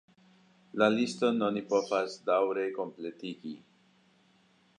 La 0.81 0.87
liston 0.93 1.37
oni 1.49 1.63
povas 1.73 2.15
daŭre 2.31 2.67
kompletigi. 2.79 3.55